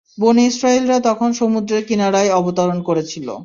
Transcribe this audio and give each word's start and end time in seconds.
বনী 0.17 0.43
ইসরাঈলরা 0.45 0.97
তখন 0.99 1.29
সমুদ্রের 1.33 1.83
কিনারায় 1.85 2.31
অবতরণ 2.31 2.77
করেছিল। 2.81 3.27